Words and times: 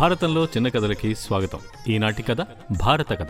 భారతంలో 0.00 0.44
చిన్న 0.44 0.68
కథలకి 0.68 1.14
స్వాగతం. 1.14 1.58
ఈనాటి 1.88 2.22
కథ 2.22 2.36
భారత 2.70 3.12
కథ. 3.12 3.26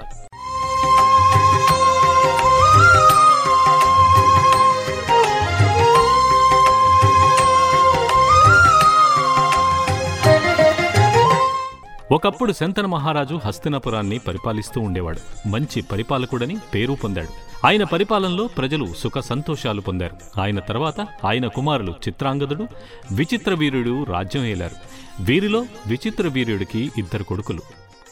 ఒకప్పుడు 12.12 12.52
శంతన 12.52 12.86
మహారాజు 12.86 13.40
హస్తినపురాన్ని 13.44 14.18
పరిపాలిస్తూ 14.18 14.80
ఉండేవాడు. 14.80 15.48
మంచి 15.48 15.82
పరిపాలకుడని 15.82 16.56
పేరు 16.74 16.92
పొందాడు. 16.92 17.45
ఆయన 17.64 17.84
పరిపాలనలో 17.84 18.46
ప్రజలు 18.46 18.94
సుఖ 18.98 19.18
సంతోషాలు 19.18 19.80
పొందారు. 19.80 20.40
ఆయన 20.40 20.58
తర్వాత 20.58 21.00
ఆయన 21.24 21.46
కుమారులు 21.46 21.90
చిత్రాంగదుడు 21.90 22.66
విచిత్ర 23.12 23.54
వీరుడు 23.54 24.04
రాజ్యం 24.04 24.44
ఏలారు. 24.44 24.74
వీరిలో 25.22 25.64
విచిత్ర 25.86 26.28
వీరుడికి 26.28 26.92
ఇద్దరు 26.98 27.22
కొడుకులు. 27.22 27.60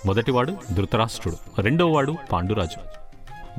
మొదటివాడు 0.07 0.57
ధృతరాష్ట్రుడు 0.73 1.61
రెండోవాడు 1.61 2.17
పాండురాజు. 2.33 2.81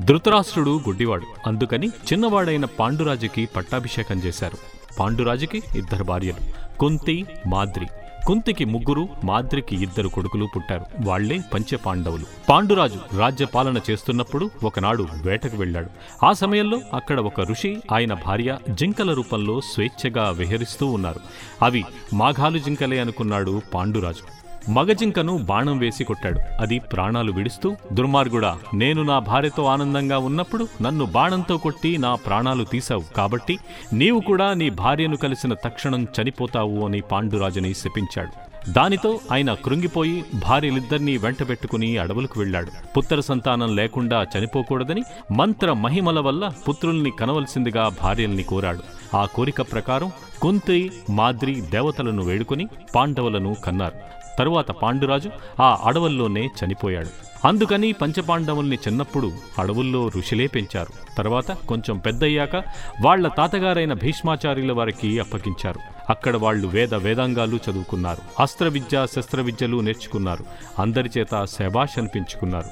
ధృతరాష్ట్రుడు 0.02 0.70
గుడ్డివాడు 0.70 1.26
అందుకని 1.48 1.88
చిన్నవాడైన 1.88 2.66
పాండురాజుకి 2.66 3.46
పట్టాభిషేకం 3.46 4.20
చేశారు. 4.20 4.58
పాండురాజుకి 5.00 5.62
ఇద్దరు 5.76 6.04
భార్యలు 6.04 6.78
కుంతి 6.78 7.26
మాద్రి. 7.48 7.88
కుంతికి 8.26 8.66
ముగ్గురు 8.66 9.08
మాద్రికి 9.24 9.76
ఇద్దరు 9.84 10.08
కొడుకులు 10.08 10.48
పుట్టారు. 10.56 10.86
వాళ్ళే 11.04 11.40
పంచపాండవులు. 11.54 12.24
పాండురాజు 12.50 13.18
రాజ్యపాలన 13.18 13.80
చేస్తున్నప్పుడు 13.92 14.50
ఒకనాడు 14.64 15.08
వేటకు 15.22 15.58
వెళ్ళాడు. 15.58 15.90
ఆ 16.26 16.34
సమయంలో 16.34 16.80
అక్కడ 16.94 17.20
ఒక 17.20 17.42
ఋషి 17.42 17.78
ఆయన 17.92 18.14
భార్య 18.14 18.58
జింకల 18.70 19.14
రూపంలో 19.14 19.62
స్వేచ్ఛగా 19.62 20.30
విహరిస్తూ 20.30 20.88
ఉన్నారు. 20.88 21.20
అవి 21.62 21.86
మాఘాలు 22.14 22.58
జింకలే 22.58 23.00
అనుకున్నాడు 23.00 23.62
పాండురాజు. 23.74 24.45
మగజింకను 24.70 25.38
బాణం 25.38 25.78
వేసి 25.78 26.04
కొట్టాడు. 26.04 26.40
అది 26.60 26.80
ప్రాణాలు 26.80 27.32
విడుస్తూ 27.32 27.76
దుర్మార్గుడా 27.94 28.58
నేను 28.74 29.04
నా 29.04 29.20
భార్యతో 29.20 29.64
ఆనందంగా 29.64 30.18
ఉన్నప్పుడు 30.18 30.68
నన్ను 30.82 31.06
బాణంతో 31.06 31.58
కొట్టి 31.58 31.98
నా 31.98 32.16
ప్రాణాలు 32.16 32.64
తీశావు. 32.64 33.04
కాబట్టి 33.18 33.60
నీవు 33.94 34.20
కూడా 34.20 34.54
నీ 34.54 34.70
భార్యను 34.70 35.18
కలిసిన 35.18 35.54
తక్షణం 35.54 36.08
చనిపోతావు 36.22 36.86
అని 36.86 37.02
పాండురాజుని 37.02 37.74
శపించాడు. 37.74 38.45
దానితో 38.70 39.20
ఆయన 39.32 39.54
కృంగిపోయి 39.54 40.26
భార్యలిద్దరినీ 40.36 41.18
వెంటబెట్టుకుని 41.18 41.98
అడవులకు 41.98 42.40
వెళ్ళాడు. 42.40 42.72
పుత్ర 42.98 43.20
సంతానం 43.20 43.76
లేకుండా 43.76 44.26
చనిపోకూడదని 44.38 45.04
మంత్ర 45.32 45.74
మహిమల 45.74 46.20
వల్ల 46.20 46.52
పుత్రుల్ని 46.70 47.12
కనవలసిందిగా 47.12 47.92
భార్యల్ని 48.02 48.44
కోరాడు. 48.44 49.16
ఆ 49.16 49.26
కోరిక 49.26 49.62
ప్రకారం 49.62 50.12
కుంతి 50.42 50.92
మాద్రి 51.10 51.62
దేవతలను 51.62 52.24
వేడుకొని 52.24 52.68
పాండవులను 52.96 53.56
కన్నారు. 53.66 53.96
తరువాత 54.40 54.72
పాండురాజు 54.72 55.30
ఆ 55.62 55.82
అడవుల్లోనే 55.86 56.46
చనిపోయాడు. 56.46 57.10
అందుకని 57.48 57.92
పంచపాండవుల్ని 57.92 58.78
చిన్నప్పుడు 58.88 59.32
అడవుల్లో 59.60 60.08
ఋషులే 60.08 60.48
పెంచారు. 60.48 61.18
తర్వాత 61.18 61.52
కొంచెం 61.52 61.98
పెద్దయ్యాక 61.98 62.56
వాళ్ళ 63.02 63.28
తాతగారైన 63.28 63.94
భీష్మాచార్యుల 63.94 64.72
వారికి 64.72 65.20
అప్పగించారు. 65.20 65.95
అక్కడ 66.10 66.36
వాళ్ళు 66.36 66.68
వేద 66.68 66.94
వేదాంగాలు 66.94 67.60
చదువుకున్నారు. 67.70 68.42
అస్త్ర 68.42 68.68
విద్య 68.68 69.08
శస్త్ర 69.16 69.42
విద్యలు 69.42 69.78
నేర్చుకున్నారు. 69.78 70.46
అందరి 70.80 71.10
చేత 71.18 71.46
శభాష్ 71.46 71.98
అనిపించుకున్నారు. 71.98 72.70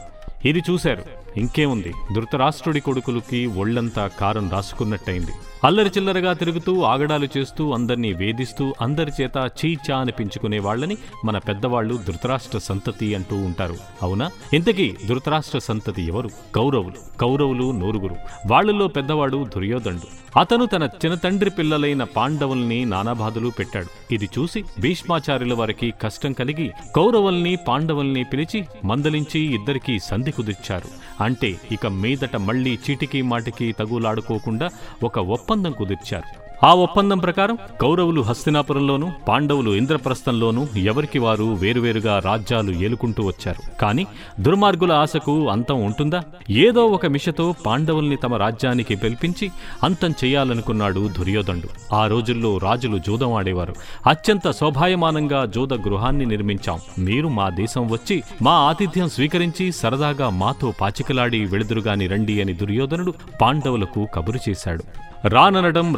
ఇది 0.47 0.63
చూశారు. 0.69 1.22
ఇంకేముంది? 1.37 1.93
ధృతరాష్ట్రుడి 2.15 2.79
కొడుకులకి 2.79 3.45
ఒళ్ళంతా 3.45 4.07
కారం 4.07 4.49
రాసుకున్నట్టయింది. 4.49 5.31
అల్లరి 5.63 5.89
చిల్లరగా 5.89 6.33
తిరుగుతూ 6.33 6.81
ఆగడాలు 6.81 7.27
చేస్తూ 7.37 7.71
అందరినీ 7.71 8.13
వేధిస్తూ 8.13 8.73
అందరి 8.81 9.11
చేత 9.21 9.51
చీచా 9.65 9.97
అనిపించుకునే 9.97 10.59
వాళ్ళని 10.59 10.97
మన 11.25 11.37
పెద్దవాళ్ళు 11.37 11.99
ధృతరాష్ట్ర 12.07 12.57
సంతతి 12.57 13.15
అంటూ 13.15 13.35
ఉంటారు. 13.35 13.75
అవునా? 14.01 14.31
ఇంతకీ 14.53 14.95
ధృతరాష్ట్ర 15.07 15.59
సంతతి 15.59 16.01
ఎవరు? 16.01 16.29
కౌరవులు. 16.55 17.17
కౌరవులు 17.19 17.71
నూరుగురు. 17.71 18.15
వాళ్ళలో 18.47 18.87
పెద్దవాడు 18.87 19.47
దుర్యోధనుడు. 19.55 20.39
అతను 20.39 20.65
తన 20.65 20.83
చిన్నతండ్రి 20.83 21.49
పిల్లలైన 21.49 22.03
పాండవుల్ని 22.03 22.85
నానాబాధలు 22.85 23.49
పెట్టాడు. 23.59 24.13
ఇది 24.13 24.29
చూసి 24.39 24.63
భీష్మాచార్యుల 24.79 25.53
వారికి 25.53 25.93
కష్టం 26.01 26.33
కలిగి 26.33 26.71
కౌరవుల్ని 26.95 27.55
పాండవుల్ని 27.55 28.23
పిలిచి 28.23 28.65
మందలించి 28.85 29.39
ఇద్దరికీ 29.39 29.99
సంధి 29.99 30.31
కుదిర్చారు. 30.31 31.22
అంటే 31.23 31.49
ఇక 31.71 31.85
మీదట 32.03 32.35
మళ్ళీ 32.47 32.73
చీటికి 32.85 33.21
మాటికి 33.31 33.67
తగులాడుకోకుండా 33.79 34.67
ఒక 35.03 35.19
ఒప్పందం 35.35 35.73
కుదిర్చారు. 35.81 36.29
ఆ 36.63 36.73
ఒప్పందం 36.73 37.17
ప్రకారం 37.17 37.57
కౌరవులు 37.81 38.21
హస్తినాపురంలోనూ 38.21 39.11
పాండవులు 39.27 39.71
ఇంద్రప్రస్థంలోనూ 39.71 40.67
ఎవరికి 40.77 41.19
వారు 41.19 41.43
వేరువేరుగా 41.43 42.19
రాజ్యాలు 42.19 42.71
ఏలుకుంటూ 42.71 43.23
వచ్చారు. 43.23 43.77
కాని 43.77 44.07
దుర్మార్గుల 44.39 44.91
ఆశకు 44.91 45.49
అంతం 45.49 45.83
ఉంటుందా? 45.83 46.23
ఏదో 46.49 46.85
ఒక 46.85 47.05
మిషతో 47.05 47.55
పాండవుల్ని 47.65 48.15
తమ 48.15 48.35
రాజ్యానికి 48.35 48.95
పిలిపించి 48.95 49.51
అంతం 49.83 50.13
చేయాలనుకున్నాడు 50.23 51.09
దుర్యోధనుడు. 51.17 51.95
ఆ 51.95 52.07
రోజుల్లో 52.07 52.57
రాజులు 52.57 52.97
జూదం 52.97 53.33
ఆడేవారు 53.33 53.75
అత్యంత 54.07 54.51
శోభాయమానంగా 54.51 55.45
జూద 55.45 55.73
గృహాన్ని 55.73 56.25
నిర్మించాం. 56.25 56.79
మీరు 56.99 57.27
మా 57.27 57.49
దేశం 57.49 57.89
వచ్చి 57.89 58.23
మా 58.41 58.51
ఆతిథ్యం 58.51 59.09
స్వీకరించి 59.09 59.71
సరదాగా 59.71 60.29
మాతో 60.29 60.73
పాచికలాడి 60.81 61.45
వెళుదురుగాని 61.45 62.07
రండి 62.07 62.41
అని 62.41 62.53
దుర్యోధనుడు 62.53 63.13
పాండవులకు 63.41 64.07
కబురు 64.15 64.49
చేశాడు. 64.49 64.83
రాననడం 65.27 65.95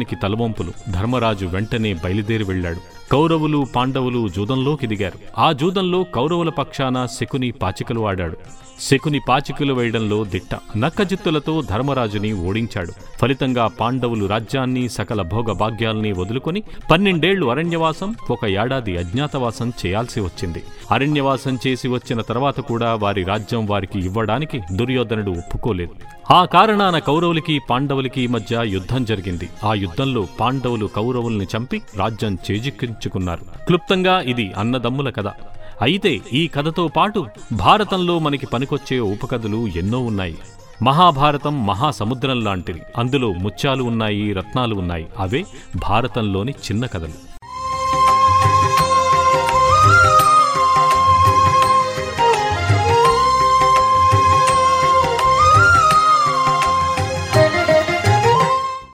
యుద్ధానికి 0.00 0.16
తలవంపులు. 0.16 0.72
ధర్మరాజు 0.92 1.46
వెంటనే 1.46 1.94
బయలుదేరి 1.94 2.44
వెళ్ళాడు. 2.44 2.80
కౌరవులు 3.12 3.66
పాండవులు 3.76 4.28
జూదంలోకి 4.28 4.86
దిగారు. 4.86 5.40
ఆ 5.40 5.52
జూదంలో 5.52 6.02
కౌరవుల 6.02 6.48
పక్షాన 6.48 7.06
శకుని 7.06 7.50
పాచికలు 7.50 8.08
ఆడాడు. 8.08 8.36
శకుని 8.80 9.20
పాచికలు 9.28 9.74
వేయడంలో 9.74 10.24
దిట్ట. 10.24 10.76
నక్కజిత్తులతో 10.76 11.62
ధర్మరాజుని 11.62 12.32
ఓడించాడు. 12.32 12.92
ఫలితంగా 13.18 13.66
పాండవులు 13.66 14.26
రాజ్యాన్ని 14.26 14.88
సకల 14.88 15.22
భోగ 15.22 15.52
భాగ్యాల్ని 15.52 16.12
వదులుకొని 16.12 16.62
పన్నెండేళ్ళు 16.90 17.46
అరణ్యవాసం 17.46 18.14
ఒక 18.30 18.44
ఏడాది 18.44 18.96
అజ్ఞాతవాసం 18.96 19.72
చేయాల్సి 19.86 20.20
వచ్చింది. 20.20 20.62
అరణ్యవాసం 20.90 21.58
చేసి 21.66 21.88
వచ్చిన 21.88 22.20
తర్వాత 22.20 22.60
కూడా 22.60 22.94
వారి 22.94 23.22
రాజ్యం 23.22 23.66
వారికి 23.66 23.98
ఇవ్వడానికి 23.98 24.60
దుర్యోధనుడు 24.72 25.30
ఒప్పుకోలేదు. 25.30 25.94
ఆ 26.32 26.44
కారణాన 26.44 26.98
కౌరవులకి 26.98 27.60
పాండవులకి 27.70 28.26
మధ్య 28.26 28.60
యుద్ధం 28.64 29.04
జరిగింది. 29.04 29.48
ఆ 29.64 29.74
యుద్ధంలో 29.74 30.26
పాండవులు 30.40 30.86
కౌరవుల్ని 30.86 31.46
చంపి 31.56 31.82
రాజ్యం 31.96 32.38
చేజిక్కించుకున్నారు. 32.50 33.40
క్లుప్తంగా 33.40 34.20
ఇది 34.20 34.52
అన్నదమ్ముల 34.52 35.10
కథ. 35.10 35.26
అయితే 35.82 36.20
ఈ 36.32 36.48
కథతో 36.48 36.88
పాటు 36.88 37.26
భారతంలో 37.52 38.18
మనకి 38.18 38.46
పనికొచ్చే 38.46 38.98
ఉపకథలు 38.98 39.66
ఎన్నో 39.66 39.98
ఉన్నాయి. 39.98 40.38
మహాభారతం 40.82 41.66
మహాసముద్రం 41.66 42.44
లాంటిది 42.44 42.82
అందులో 42.98 43.32
ముత్యాలు 43.32 43.82
ఉన్నాయి 43.82 44.32
రత్నాలు 44.32 44.74
ఉన్నాయి. 44.74 45.06
అవే 45.18 45.44
భారతంలోని 45.88 46.52
చిన్న 46.52 46.86
కథలు. 46.86 47.29